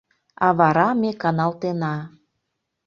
[0.45, 1.95] А вара ме каналтена.